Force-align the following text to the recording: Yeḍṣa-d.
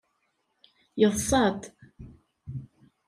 Yeḍṣa-d. 0.99 1.61